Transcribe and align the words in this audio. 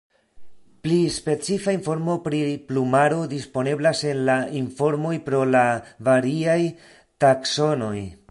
Pli 0.85 0.95
specifa 1.17 1.73
informo 1.79 2.15
pri 2.27 2.39
plumaro 2.71 3.19
disponeblas 3.35 4.01
en 4.13 4.23
la 4.31 4.37
informoj 4.63 5.13
pro 5.29 5.43
la 5.57 5.65
variaj 6.11 6.59
taksonoj. 7.25 7.97